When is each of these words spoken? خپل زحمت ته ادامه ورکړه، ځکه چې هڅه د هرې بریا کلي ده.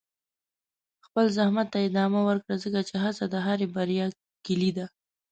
خپل 1.05 1.25
زحمت 1.37 1.67
ته 1.73 1.79
ادامه 1.87 2.21
ورکړه، 2.27 2.55
ځکه 2.63 2.79
چې 2.89 2.95
هڅه 3.03 3.23
د 3.29 3.35
هرې 3.45 3.67
بریا 3.75 4.05
کلي 4.45 4.71
ده. 4.77 4.85